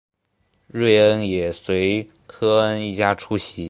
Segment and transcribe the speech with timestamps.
[0.71, 3.59] 瑞恩也随科恩一家出席。